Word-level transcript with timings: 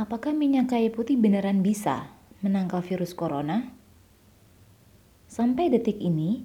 Apakah 0.00 0.32
minyak 0.32 0.72
kayu 0.72 0.88
putih 0.96 1.20
beneran 1.20 1.60
bisa 1.60 2.08
menangkal 2.40 2.80
virus 2.80 3.12
corona? 3.12 3.68
Sampai 5.28 5.68
detik 5.68 6.00
ini, 6.00 6.40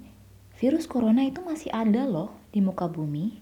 virus 0.60 0.92
corona 0.92 1.24
itu 1.24 1.40
masih 1.40 1.72
ada 1.72 2.04
loh 2.04 2.36
di 2.52 2.60
muka 2.60 2.92
bumi. 2.92 3.40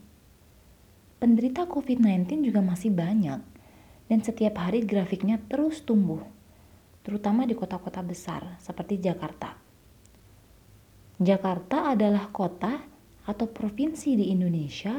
Penderita 1.18 1.66
COVID-19 1.66 2.46
juga 2.46 2.62
masih 2.62 2.94
banyak, 2.94 3.42
dan 4.06 4.20
setiap 4.22 4.62
hari 4.62 4.86
grafiknya 4.86 5.42
terus 5.50 5.82
tumbuh, 5.82 6.22
terutama 7.02 7.50
di 7.50 7.58
kota-kota 7.58 8.06
besar 8.06 8.62
seperti 8.62 9.02
Jakarta. 9.02 9.58
Jakarta 11.18 11.90
adalah 11.90 12.30
kota 12.30 12.86
atau 13.26 13.50
provinsi 13.50 14.14
di 14.14 14.30
Indonesia 14.30 14.94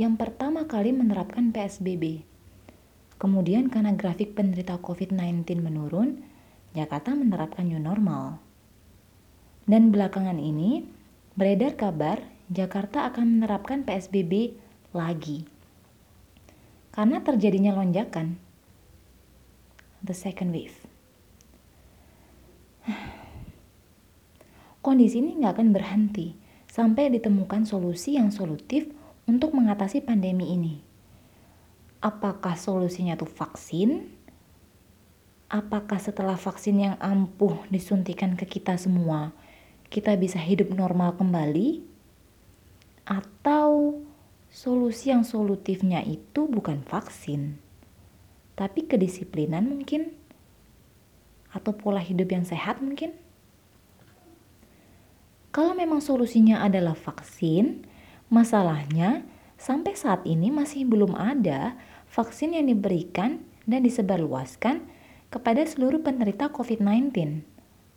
yang 0.00 0.16
pertama 0.16 0.64
kali 0.64 0.96
menerapkan 0.96 1.52
PSBB 1.52 2.35
Kemudian 3.16 3.72
karena 3.72 3.96
grafik 3.96 4.36
penderita 4.36 4.76
COVID-19 4.76 5.64
menurun, 5.64 6.20
Jakarta 6.76 7.16
menerapkan 7.16 7.64
new 7.64 7.80
normal. 7.80 8.36
Dan 9.64 9.88
belakangan 9.88 10.36
ini, 10.36 10.84
beredar 11.32 11.80
kabar 11.80 12.20
Jakarta 12.52 13.08
akan 13.08 13.40
menerapkan 13.40 13.88
PSBB 13.88 14.52
lagi. 14.92 15.48
Karena 16.92 17.24
terjadinya 17.24 17.72
lonjakan. 17.80 18.36
The 20.04 20.12
second 20.12 20.52
wave. 20.52 20.76
Kondisi 24.84 25.24
ini 25.24 25.40
nggak 25.40 25.56
akan 25.56 25.72
berhenti 25.72 26.36
sampai 26.68 27.08
ditemukan 27.08 27.64
solusi 27.64 28.20
yang 28.20 28.28
solutif 28.28 28.92
untuk 29.24 29.56
mengatasi 29.56 30.04
pandemi 30.04 30.52
ini 30.52 30.85
apakah 32.06 32.54
solusinya 32.54 33.18
tuh 33.18 33.26
vaksin? 33.26 34.14
Apakah 35.50 35.98
setelah 35.98 36.38
vaksin 36.38 36.78
yang 36.78 36.94
ampuh 37.02 37.66
disuntikan 37.66 38.38
ke 38.38 38.46
kita 38.46 38.78
semua, 38.78 39.34
kita 39.90 40.14
bisa 40.14 40.38
hidup 40.38 40.70
normal 40.70 41.18
kembali? 41.18 41.82
Atau 43.06 44.02
solusi 44.50 45.10
yang 45.10 45.26
solutifnya 45.26 46.02
itu 46.06 46.46
bukan 46.46 46.86
vaksin, 46.86 47.58
tapi 48.54 48.86
kedisiplinan 48.86 49.66
mungkin? 49.66 50.14
Atau 51.50 51.74
pola 51.74 52.02
hidup 52.02 52.30
yang 52.30 52.46
sehat 52.46 52.82
mungkin? 52.82 53.14
Kalau 55.54 55.72
memang 55.78 56.02
solusinya 56.02 56.66
adalah 56.66 56.98
vaksin, 56.98 57.86
masalahnya 58.26 59.22
sampai 59.56 59.96
saat 59.96 60.26
ini 60.28 60.52
masih 60.52 60.84
belum 60.84 61.16
ada 61.16 61.78
vaksin 62.16 62.56
yang 62.56 62.64
diberikan 62.64 63.44
dan 63.68 63.84
disebarluaskan 63.84 64.80
kepada 65.28 65.60
seluruh 65.68 66.00
penderita 66.00 66.48
COVID-19, 66.48 67.12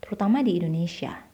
terutama 0.04 0.44
di 0.44 0.60
Indonesia. 0.60 1.24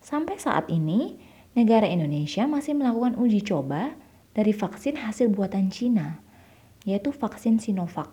Sampai 0.00 0.40
saat 0.40 0.72
ini, 0.72 1.20
negara 1.52 1.84
Indonesia 1.84 2.48
masih 2.48 2.72
melakukan 2.72 3.20
uji 3.20 3.44
coba 3.44 3.92
dari 4.32 4.56
vaksin 4.56 4.96
hasil 5.04 5.28
buatan 5.28 5.68
Cina, 5.68 6.24
yaitu 6.88 7.12
vaksin 7.12 7.60
Sinovac, 7.60 8.08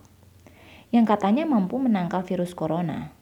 yang 0.92 1.08
katanya 1.08 1.48
mampu 1.48 1.80
menangkal 1.80 2.28
virus 2.28 2.52
corona. 2.52 3.16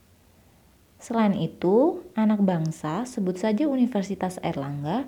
Selain 0.97 1.37
itu, 1.37 2.02
anak 2.17 2.41
bangsa, 2.41 3.05
sebut 3.05 3.37
saja 3.37 3.69
Universitas 3.69 4.41
Airlangga, 4.41 5.05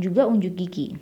juga 0.00 0.24
unjuk 0.24 0.56
gigi 0.56 0.96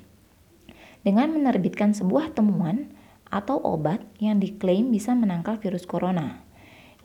dengan 1.06 1.30
menerbitkan 1.30 1.94
sebuah 1.94 2.34
temuan 2.34 2.90
atau 3.30 3.58
obat 3.62 4.02
yang 4.22 4.38
diklaim 4.38 4.90
bisa 4.94 5.12
menangkal 5.12 5.58
virus 5.58 5.86
corona. 5.88 6.42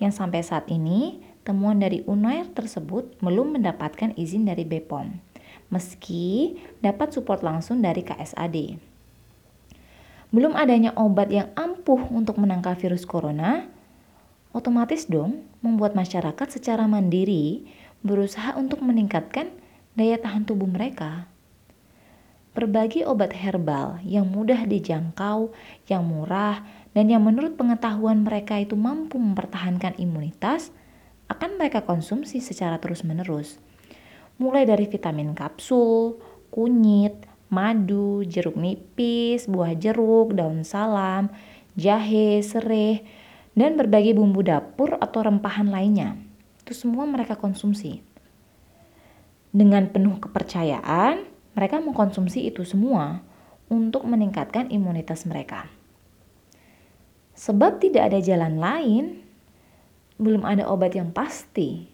Yang 0.02 0.18
sampai 0.18 0.42
saat 0.42 0.66
ini, 0.70 1.22
temuan 1.42 1.82
dari 1.82 2.02
Unair 2.06 2.50
tersebut 2.50 3.18
belum 3.22 3.58
mendapatkan 3.58 4.14
izin 4.18 4.46
dari 4.50 4.66
BPOM, 4.66 5.18
meski 5.70 6.58
dapat 6.82 7.14
support 7.14 7.42
langsung 7.42 7.82
dari 7.82 8.06
KSAD. 8.06 8.78
Belum 10.32 10.56
adanya 10.56 10.96
obat 10.96 11.28
yang 11.28 11.52
ampuh 11.60 12.08
untuk 12.08 12.40
menangkal 12.40 12.80
virus 12.80 13.04
corona, 13.04 13.68
otomatis 14.56 15.08
dong 15.08 15.44
membuat 15.60 15.92
masyarakat 15.92 16.48
secara 16.48 16.88
mandiri 16.88 17.68
berusaha 18.02 18.56
untuk 18.58 18.80
meningkatkan 18.82 19.52
daya 19.94 20.18
tahan 20.18 20.48
tubuh 20.48 20.68
mereka. 20.68 21.31
Berbagi 22.52 23.08
obat 23.08 23.32
herbal 23.32 24.04
yang 24.04 24.28
mudah 24.28 24.68
dijangkau, 24.68 25.56
yang 25.88 26.04
murah, 26.04 26.68
dan 26.92 27.08
yang 27.08 27.24
menurut 27.24 27.56
pengetahuan 27.56 28.28
mereka 28.28 28.60
itu 28.60 28.76
mampu 28.76 29.16
mempertahankan 29.16 29.96
imunitas, 29.96 30.76
akan 31.32 31.56
mereka 31.56 31.88
konsumsi 31.88 32.44
secara 32.44 32.76
terus-menerus. 32.76 33.56
Mulai 34.36 34.68
dari 34.68 34.84
vitamin 34.84 35.32
kapsul, 35.32 36.20
kunyit, 36.52 37.24
madu, 37.48 38.28
jeruk 38.28 38.60
nipis, 38.60 39.48
buah 39.48 39.72
jeruk, 39.72 40.36
daun 40.36 40.68
salam, 40.68 41.32
jahe, 41.80 42.44
serai, 42.44 43.08
dan 43.56 43.80
berbagai 43.80 44.12
bumbu 44.12 44.44
dapur 44.44 45.00
atau 45.00 45.24
rempahan 45.24 45.72
lainnya. 45.72 46.20
Itu 46.68 46.76
semua 46.76 47.08
mereka 47.08 47.40
konsumsi. 47.40 48.04
Dengan 49.56 49.88
penuh 49.88 50.20
kepercayaan, 50.20 51.31
mereka 51.52 51.84
mengkonsumsi 51.84 52.48
itu 52.48 52.64
semua 52.64 53.20
untuk 53.68 54.08
meningkatkan 54.08 54.72
imunitas 54.72 55.28
mereka. 55.28 55.68
Sebab 57.36 57.80
tidak 57.80 58.12
ada 58.12 58.20
jalan 58.20 58.60
lain, 58.60 59.06
belum 60.20 60.44
ada 60.44 60.68
obat 60.68 60.96
yang 60.96 61.12
pasti. 61.12 61.88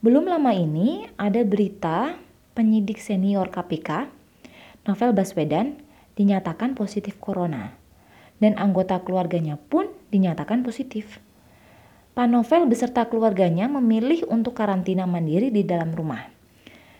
Belum 0.00 0.24
lama 0.24 0.52
ini 0.56 1.08
ada 1.20 1.44
berita 1.44 2.16
penyidik 2.56 2.98
senior 2.98 3.52
KPK, 3.52 4.08
Novel 4.88 5.12
Baswedan, 5.12 5.78
dinyatakan 6.16 6.72
positif 6.72 7.20
corona. 7.20 7.76
Dan 8.38 8.54
anggota 8.54 9.02
keluarganya 9.02 9.58
pun 9.58 9.90
dinyatakan 10.14 10.62
positif. 10.62 11.18
Pak 12.14 12.30
Novel 12.30 12.70
beserta 12.70 13.06
keluarganya 13.06 13.66
memilih 13.66 14.26
untuk 14.30 14.54
karantina 14.58 15.06
mandiri 15.06 15.50
di 15.50 15.66
dalam 15.66 15.90
rumah 15.90 16.37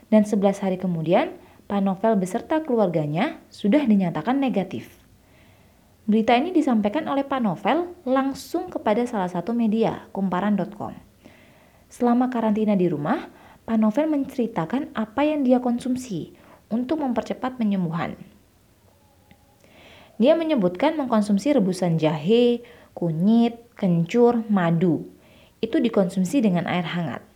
dan 0.09 0.25
11 0.25 0.61
hari 0.61 0.77
kemudian 0.77 1.37
Pak 1.69 1.85
Novel 1.85 2.17
beserta 2.17 2.65
keluarganya 2.65 3.37
sudah 3.53 3.85
dinyatakan 3.85 4.41
negatif. 4.41 4.99
Berita 6.09 6.33
ini 6.33 6.49
disampaikan 6.49 7.05
oleh 7.05 7.21
Pak 7.21 7.41
Novel 7.45 7.93
langsung 8.09 8.73
kepada 8.73 9.05
salah 9.05 9.29
satu 9.29 9.53
media, 9.53 10.09
kumparan.com. 10.09 10.97
Selama 11.85 12.33
karantina 12.33 12.73
di 12.73 12.89
rumah, 12.89 13.29
Pak 13.69 13.77
Novel 13.77 14.09
menceritakan 14.09 14.97
apa 14.97 15.21
yang 15.21 15.45
dia 15.45 15.61
konsumsi 15.61 16.33
untuk 16.73 17.05
mempercepat 17.05 17.61
penyembuhan. 17.61 18.17
Dia 20.17 20.33
menyebutkan 20.33 20.97
mengkonsumsi 20.97 21.53
rebusan 21.53 22.01
jahe, 22.01 22.65
kunyit, 22.97 23.69
kencur, 23.77 24.41
madu. 24.49 25.05
Itu 25.61 25.77
dikonsumsi 25.77 26.41
dengan 26.41 26.65
air 26.65 26.89
hangat. 26.89 27.28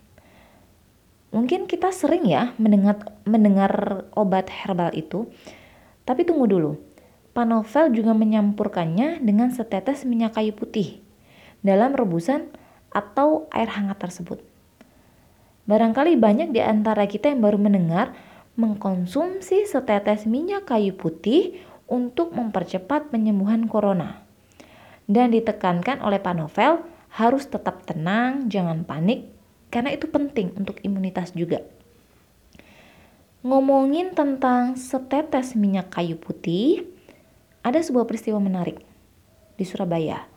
Mungkin 1.33 1.65
kita 1.65 1.89
sering 1.89 2.29
ya 2.29 2.53
mendengar 2.61 3.01
mendengar 3.25 4.05
obat 4.13 4.53
herbal 4.53 4.93
itu. 4.93 5.25
Tapi 6.05 6.21
tunggu 6.29 6.45
dulu. 6.45 6.71
Pak 7.33 7.49
Novel 7.49 7.89
juga 7.89 8.13
menyampurkannya 8.13 9.17
dengan 9.25 9.49
setetes 9.49 10.05
minyak 10.05 10.37
kayu 10.37 10.53
putih 10.53 11.01
dalam 11.65 11.97
rebusan 11.97 12.53
atau 12.93 13.49
air 13.49 13.65
hangat 13.73 13.97
tersebut. 13.97 14.37
Barangkali 15.65 16.13
banyak 16.13 16.53
di 16.53 16.61
antara 16.61 17.09
kita 17.09 17.33
yang 17.33 17.41
baru 17.41 17.57
mendengar 17.57 18.13
mengkonsumsi 18.53 19.65
setetes 19.65 20.29
minyak 20.29 20.69
kayu 20.69 20.93
putih 20.93 21.57
untuk 21.89 22.37
mempercepat 22.37 23.09
penyembuhan 23.09 23.65
corona. 23.65 24.21
Dan 25.09 25.33
ditekankan 25.33 26.05
oleh 26.05 26.21
Pak 26.21 26.35
Novel 26.37 26.85
harus 27.17 27.49
tetap 27.49 27.81
tenang, 27.89 28.45
jangan 28.53 28.85
panik, 28.85 29.32
karena 29.73 29.89
itu 29.89 30.05
penting 30.05 30.53
untuk 30.53 30.77
imunitas 30.85 31.33
juga. 31.33 31.65
Ngomongin 33.41 34.13
tentang 34.13 34.77
setetes 34.77 35.57
minyak 35.57 35.89
kayu 35.89 36.15
putih, 36.15 36.85
ada 37.65 37.81
sebuah 37.81 38.05
peristiwa 38.05 38.37
menarik 38.37 38.85
di 39.57 39.65
Surabaya. 39.65 40.29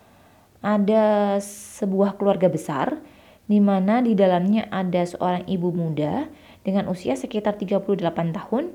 Ada 0.65 1.37
sebuah 1.45 2.17
keluarga 2.17 2.49
besar 2.49 2.97
di 3.45 3.61
mana 3.61 4.01
di 4.01 4.17
dalamnya 4.17 4.67
ada 4.73 5.05
seorang 5.05 5.45
ibu 5.47 5.71
muda 5.71 6.27
dengan 6.67 6.91
usia 6.91 7.15
sekitar 7.15 7.61
38 7.61 7.95
tahun 8.35 8.75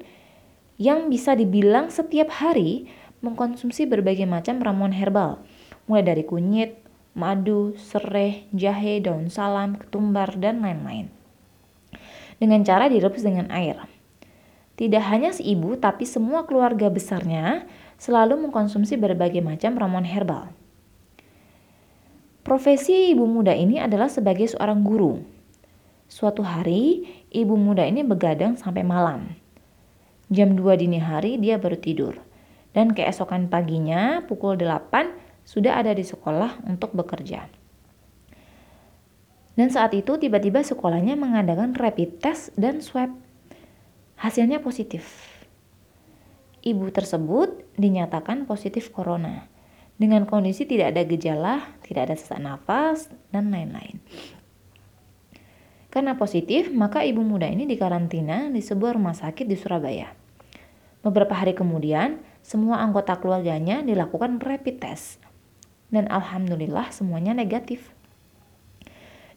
yang 0.80 1.12
bisa 1.12 1.36
dibilang 1.36 1.92
setiap 1.92 2.32
hari 2.32 2.88
mengkonsumsi 3.20 3.90
berbagai 3.90 4.30
macam 4.30 4.64
ramuan 4.64 4.96
herbal, 4.96 5.44
mulai 5.92 6.08
dari 6.08 6.24
kunyit, 6.24 6.80
madu, 7.12 7.76
serai, 7.76 8.48
jahe, 8.56 9.04
daun 9.04 9.28
salam, 9.28 9.76
ketumbar, 9.76 10.36
dan 10.40 10.64
lain-lain. 10.64 11.12
Dengan 12.40 12.64
cara 12.66 12.90
direbus 12.90 13.22
dengan 13.22 13.52
air. 13.54 13.78
tidak 14.80 15.06
hanya 15.14 15.30
si 15.30 15.46
ibu 15.46 15.78
tapi 15.78 16.10
semua 16.10 16.50
keluarga 16.50 16.90
besarnya 16.90 17.70
selalu 18.02 18.50
mengkonsumsi 18.50 18.98
berbagai 18.98 19.38
macam 19.46 19.78
ramuan 19.78 20.08
herbal. 20.08 20.50
Profesi 22.42 23.14
ibu 23.14 23.30
muda 23.30 23.54
ini 23.54 23.78
adalah 23.78 24.10
sebagai 24.10 24.50
seorang 24.50 24.82
guru. 24.82 25.22
Suatu 26.10 26.42
hari, 26.42 27.06
ibu 27.30 27.54
muda 27.54 27.86
ini 27.86 28.02
begadang 28.02 28.58
sampai 28.58 28.82
malam. 28.82 29.38
Jam 30.34 30.58
2 30.58 30.82
dini 30.82 30.98
hari 30.98 31.38
dia 31.38 31.62
baru 31.62 31.78
tidur. 31.78 32.18
Dan 32.74 32.98
keesokan 32.98 33.54
paginya 33.54 34.26
pukul 34.26 34.58
8 34.58 35.31
sudah 35.48 35.80
ada 35.80 35.92
di 35.92 36.06
sekolah 36.06 36.66
untuk 36.68 36.94
bekerja. 36.96 37.48
Dan 39.56 39.68
saat 39.68 39.92
itu 39.94 40.16
tiba-tiba 40.16 40.64
sekolahnya 40.64 41.20
mengadakan 41.20 41.76
rapid 41.76 42.24
test 42.24 42.56
dan 42.56 42.80
swab. 42.80 43.12
Hasilnya 44.16 44.64
positif. 44.64 45.28
Ibu 46.62 46.94
tersebut 46.94 47.66
dinyatakan 47.76 48.46
positif 48.46 48.94
corona 48.94 49.52
dengan 50.02 50.26
kondisi 50.26 50.66
tidak 50.66 50.98
ada 50.98 51.06
gejala, 51.06 51.56
tidak 51.86 52.10
ada 52.10 52.16
sesak 52.18 52.42
nafas, 52.42 53.14
dan 53.30 53.54
lain-lain. 53.54 54.02
Karena 55.94 56.18
positif, 56.18 56.74
maka 56.74 57.06
ibu 57.06 57.22
muda 57.22 57.46
ini 57.46 57.70
dikarantina 57.70 58.50
di 58.50 58.66
sebuah 58.66 58.98
rumah 58.98 59.14
sakit 59.14 59.46
di 59.46 59.54
Surabaya. 59.54 60.10
Beberapa 61.06 61.38
hari 61.38 61.54
kemudian, 61.54 62.18
semua 62.42 62.82
anggota 62.82 63.14
keluarganya 63.22 63.86
dilakukan 63.86 64.42
rapid 64.42 64.82
test. 64.82 65.22
Dan 65.92 66.08
alhamdulillah 66.08 66.90
semuanya 66.96 67.36
negatif. 67.36 67.92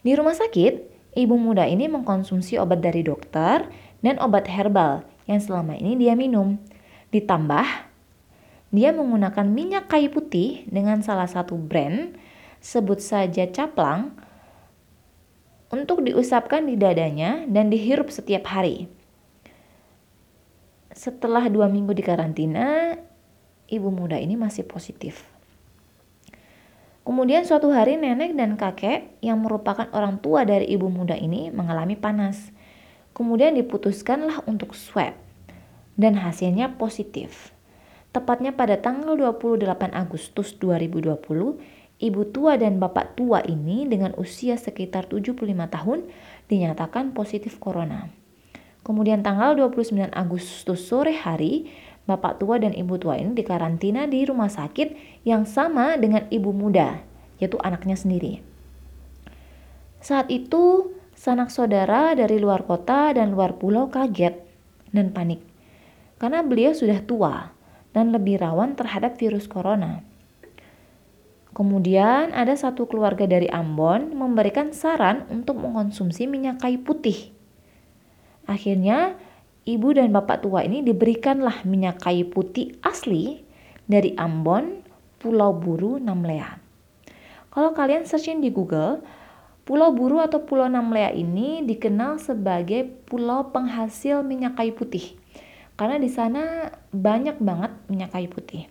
Di 0.01 0.15
rumah 0.15 0.33
sakit, 0.33 0.73
ibu 1.19 1.35
muda 1.35 1.67
ini 1.67 1.91
mengkonsumsi 1.91 2.55
obat 2.57 2.79
dari 2.79 3.03
dokter 3.03 3.67
dan 3.99 4.15
obat 4.23 4.47
herbal 4.47 5.03
yang 5.27 5.43
selama 5.43 5.75
ini 5.75 5.99
dia 5.99 6.15
minum. 6.15 6.55
Ditambah 7.11 7.67
dia 8.75 8.91
menggunakan 8.91 9.47
minyak 9.47 9.87
kayu 9.87 10.11
putih 10.11 10.67
dengan 10.67 10.99
salah 10.99 11.31
satu 11.31 11.55
brand, 11.55 12.11
sebut 12.59 12.99
saja 12.99 13.47
caplang, 13.47 14.11
untuk 15.71 16.03
diusapkan 16.03 16.67
di 16.67 16.75
dadanya 16.75 17.47
dan 17.47 17.71
dihirup 17.71 18.11
setiap 18.11 18.47
hari. 18.51 18.91
Setelah 20.95 21.51
dua 21.51 21.67
minggu 21.67 21.91
di 21.91 22.03
karantina, 22.03 22.95
ibu 23.67 23.89
muda 23.91 24.15
ini 24.15 24.39
masih 24.39 24.63
positif. 24.63 25.34
Kemudian 27.05 27.45
suatu 27.45 27.69
hari 27.69 28.01
nenek 28.01 28.33
dan 28.33 28.57
kakek 28.57 29.21
yang 29.21 29.37
merupakan 29.45 29.85
orang 29.93 30.17
tua 30.17 30.41
dari 30.41 30.65
ibu 30.73 30.89
muda 30.89 31.13
ini 31.13 31.53
mengalami 31.53 31.93
panas. 31.93 32.49
Kemudian 33.13 33.53
diputuskanlah 33.53 34.41
untuk 34.49 34.73
swab 34.73 35.13
dan 36.01 36.17
hasilnya 36.17 36.81
positif. 36.81 37.53
Tepatnya 38.09 38.57
pada 38.57 38.81
tanggal 38.81 39.13
28 39.13 39.93
Agustus 39.93 40.57
2020, 40.57 41.61
ibu 42.01 42.21
tua 42.25 42.57
dan 42.57 42.81
bapak 42.81 43.13
tua 43.13 43.45
ini 43.45 43.85
dengan 43.85 44.17
usia 44.17 44.57
sekitar 44.57 45.05
75 45.05 45.45
tahun 45.45 46.09
dinyatakan 46.49 47.13
positif 47.13 47.61
corona. 47.61 48.09
Kemudian 48.81 49.21
tanggal 49.21 49.53
29 49.53 50.09
Agustus 50.09 50.89
sore 50.89 51.13
hari, 51.13 51.69
bapak 52.05 52.41
tua 52.41 52.61
dan 52.61 52.73
ibu 52.73 52.97
tua 52.97 53.17
ini 53.17 53.33
dikarantina 53.33 54.05
di 54.05 54.25
rumah 54.25 54.49
sakit 54.49 55.21
yang 55.25 55.45
sama 55.45 55.97
dengan 55.97 56.25
ibu 56.29 56.53
muda, 56.53 57.01
yaitu 57.41 57.57
anaknya 57.61 57.97
sendiri. 57.97 58.41
Saat 60.01 60.29
itu, 60.29 60.93
sanak 61.17 61.49
saudara 61.49 62.13
dari 62.13 62.37
luar 62.37 62.65
kota 62.65 63.13
dan 63.13 63.33
luar 63.33 63.57
pulau 63.57 63.89
kaget 63.89 64.37
dan 64.93 65.09
panik 65.09 65.55
karena 66.19 66.41
beliau 66.41 66.71
sudah 66.71 67.03
tua 67.03 67.51
dan 67.91 68.11
lebih 68.11 68.39
rawan 68.39 68.75
terhadap 68.75 69.19
virus 69.19 69.47
corona. 69.47 70.03
Kemudian 71.55 72.35
ada 72.35 72.51
satu 72.51 72.83
keluarga 72.83 73.23
dari 73.23 73.47
Ambon 73.47 74.11
memberikan 74.11 74.75
saran 74.75 75.23
untuk 75.31 75.55
mengkonsumsi 75.55 76.27
minyak 76.27 76.59
kayu 76.59 76.83
putih. 76.83 77.31
Akhirnya 78.43 79.15
ibu 79.65 79.91
dan 79.97 80.13
bapak 80.13 80.45
tua 80.45 80.61
ini 80.61 80.85
diberikanlah 80.85 81.65
minyak 81.65 82.01
kayu 82.01 82.29
putih 82.29 82.77
asli 82.85 83.41
dari 83.89 84.13
Ambon, 84.17 84.85
Pulau 85.17 85.53
Buru, 85.57 85.97
Namlea. 85.97 86.61
Kalau 87.49 87.73
kalian 87.73 88.05
searching 88.05 88.41
di 88.41 88.53
Google, 88.53 89.01
Pulau 89.65 89.89
Buru 89.89 90.21
atau 90.21 90.45
Pulau 90.45 90.69
Namlea 90.69 91.09
ini 91.17 91.65
dikenal 91.65 92.21
sebagai 92.21 92.85
pulau 93.09 93.49
penghasil 93.49 94.21
minyak 94.21 94.53
kayu 94.53 94.77
putih 94.77 95.17
karena 95.75 95.99
di 95.99 96.07
sana 96.07 96.71
banyak 96.95 97.41
banget 97.43 97.71
minyak 97.91 98.15
kayu 98.15 98.31
putih. 98.31 98.69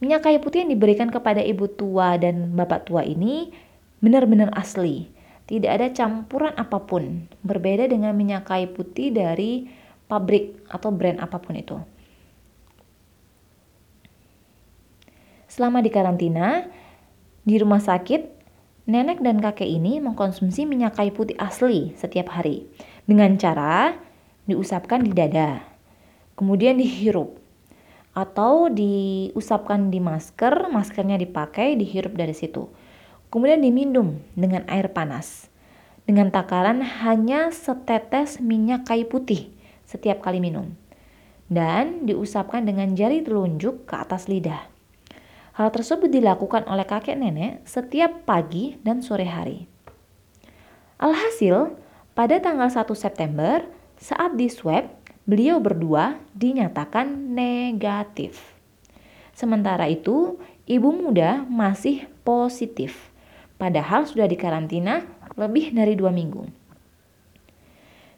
Minyak 0.00 0.28
kayu 0.28 0.40
putih 0.40 0.64
yang 0.64 0.72
diberikan 0.72 1.08
kepada 1.08 1.40
ibu 1.40 1.68
tua 1.68 2.20
dan 2.20 2.52
bapak 2.52 2.88
tua 2.88 3.04
ini 3.04 3.52
benar-benar 4.00 4.52
asli. 4.52 5.08
Tidak 5.46 5.70
ada 5.70 5.94
campuran 5.94 6.54
apa 6.58 6.82
pun, 6.82 7.30
berbeda 7.46 7.86
dengan 7.86 8.10
minyak 8.18 8.50
kayu 8.50 8.66
putih 8.74 9.14
dari 9.14 9.70
pabrik 10.10 10.58
atau 10.66 10.90
brand 10.90 11.22
apa 11.22 11.38
pun 11.38 11.54
itu. 11.54 11.78
Selama 15.46 15.78
di 15.80 15.90
karantina, 15.94 16.66
di 17.46 17.56
rumah 17.62 17.78
sakit, 17.78 18.26
nenek 18.90 19.22
dan 19.22 19.38
kakek 19.38 19.70
ini 19.70 20.02
mengkonsumsi 20.02 20.66
minyak 20.66 20.98
kayu 20.98 21.14
putih 21.14 21.38
asli 21.38 21.94
setiap 21.94 22.34
hari 22.34 22.66
dengan 23.06 23.38
cara 23.38 23.94
diusapkan 24.50 25.06
di 25.06 25.14
dada, 25.14 25.62
kemudian 26.34 26.74
dihirup 26.78 27.38
atau 28.16 28.72
diusapkan 28.72 29.92
di 29.92 30.00
masker, 30.00 30.72
maskernya 30.72 31.20
dipakai, 31.20 31.76
dihirup 31.76 32.16
dari 32.16 32.32
situ. 32.32 32.66
Kemudian 33.28 33.60
diminum 33.60 34.22
dengan 34.38 34.62
air 34.70 34.90
panas. 34.90 35.50
Dengan 36.06 36.30
takaran 36.30 36.82
hanya 37.02 37.50
setetes 37.50 38.38
minyak 38.38 38.86
kayu 38.86 39.10
putih 39.10 39.50
setiap 39.82 40.22
kali 40.22 40.38
minum. 40.38 40.74
Dan 41.46 42.06
diusapkan 42.06 42.62
dengan 42.62 42.94
jari 42.94 43.22
telunjuk 43.22 43.86
ke 43.86 43.94
atas 43.94 44.26
lidah. 44.30 44.66
Hal 45.56 45.72
tersebut 45.72 46.12
dilakukan 46.12 46.68
oleh 46.68 46.84
kakek 46.84 47.16
nenek 47.16 47.64
setiap 47.64 48.28
pagi 48.28 48.76
dan 48.84 49.00
sore 49.00 49.24
hari. 49.24 49.64
Alhasil, 51.00 51.72
pada 52.12 52.40
tanggal 52.40 52.68
1 52.68 52.92
September, 52.92 53.64
saat 53.96 54.36
di 54.36 54.52
swab, 54.52 54.84
beliau 55.24 55.56
berdua 55.58 56.20
dinyatakan 56.36 57.08
negatif. 57.32 58.56
Sementara 59.36 59.88
itu, 59.88 60.40
ibu 60.64 60.92
muda 60.92 61.44
masih 61.48 62.08
positif, 62.24 63.12
padahal 63.56 64.08
sudah 64.08 64.28
dikarantina 64.28 65.04
lebih 65.36 65.72
dari 65.72 65.96
dua 65.96 66.12
minggu. 66.12 66.48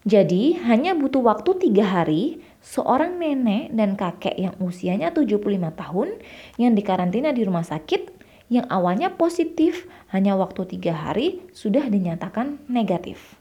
Jadi, 0.08 0.56
hanya 0.64 0.96
butuh 0.96 1.20
waktu 1.20 1.68
tiga 1.68 1.84
hari, 1.84 2.40
seorang 2.62 3.18
nenek 3.20 3.74
dan 3.74 3.98
kakek 3.98 4.38
yang 4.38 4.54
usianya 4.62 5.12
75 5.12 5.42
tahun 5.74 6.08
yang 6.56 6.72
dikarantina 6.72 7.34
di 7.34 7.44
rumah 7.44 7.66
sakit 7.66 8.16
yang 8.48 8.64
awalnya 8.72 9.12
positif 9.12 9.84
hanya 10.08 10.32
waktu 10.38 10.64
tiga 10.64 10.96
hari 10.96 11.44
sudah 11.52 11.84
dinyatakan 11.92 12.64
negatif. 12.72 13.36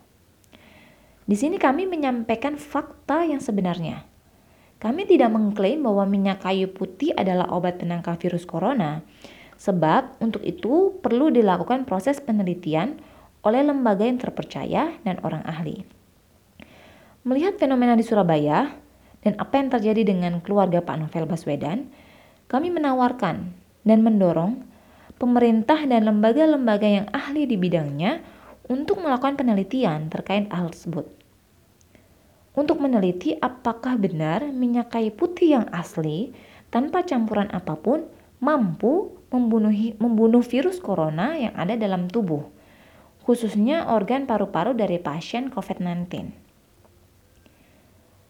Di 1.28 1.36
sini 1.36 1.60
kami 1.60 1.88
menyampaikan 1.88 2.56
fakta 2.60 3.24
yang 3.24 3.40
sebenarnya. 3.40 4.04
Kami 4.78 5.10
tidak 5.10 5.34
mengklaim 5.34 5.82
bahwa 5.82 6.06
minyak 6.06 6.44
kayu 6.44 6.70
putih 6.70 7.12
adalah 7.18 7.50
obat 7.50 7.82
penangkal 7.82 8.20
virus 8.20 8.46
corona, 8.46 9.02
sebab 9.58 10.22
untuk 10.22 10.46
itu 10.46 10.98
perlu 11.02 11.34
dilakukan 11.34 11.84
proses 11.90 12.22
penelitian 12.22 13.02
oleh 13.42 13.66
lembaga 13.66 14.06
yang 14.06 14.22
terpercaya 14.22 14.96
dan 15.02 15.18
orang 15.26 15.42
ahli. 15.44 15.84
Melihat 17.28 17.60
fenomena 17.60 17.98
di 17.98 18.06
Surabaya 18.06 18.72
dan 19.26 19.34
apa 19.42 19.60
yang 19.60 19.70
terjadi 19.74 20.02
dengan 20.08 20.40
keluarga 20.40 20.80
Pak 20.80 20.96
Novel 21.02 21.28
Baswedan, 21.28 21.90
kami 22.48 22.72
menawarkan 22.72 23.52
dan 23.84 24.00
mendorong 24.06 24.64
pemerintah 25.20 25.84
dan 25.84 26.08
lembaga-lembaga 26.08 26.88
yang 26.88 27.08
ahli 27.12 27.44
di 27.44 27.60
bidangnya 27.60 28.24
untuk 28.72 29.04
melakukan 29.04 29.36
penelitian 29.36 30.08
terkait 30.08 30.48
hal 30.54 30.72
tersebut 30.72 31.18
untuk 32.58 32.82
meneliti 32.82 33.38
apakah 33.38 34.02
benar 34.02 34.50
minyak 34.50 34.90
kayu 34.90 35.14
putih 35.14 35.62
yang 35.62 35.66
asli 35.70 36.34
tanpa 36.74 37.06
campuran 37.06 37.48
apa 37.54 37.78
pun 37.78 38.10
mampu 38.38 39.18
membunuh, 39.34 39.74
membunuh 40.00 40.44
virus 40.46 40.80
corona 40.80 41.36
yang 41.36 41.54
ada 41.58 41.76
dalam 41.76 42.08
tubuh, 42.08 42.48
khususnya 43.26 43.90
organ 43.92 44.24
paru-paru 44.30 44.78
dari 44.78 45.02
pasien 45.02 45.52
COVID-19. 45.52 46.32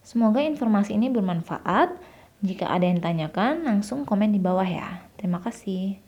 Semoga 0.07 0.39
informasi 0.39 0.95
ini 0.95 1.11
bermanfaat. 1.11 1.99
Jika 2.39 2.69
ada 2.69 2.87
yang 2.87 3.03
tanyakan, 3.03 3.65
langsung 3.67 4.07
komen 4.07 4.31
di 4.31 4.39
bawah 4.39 4.63
ya. 4.63 5.03
Terima 5.19 5.43
kasih. 5.43 5.99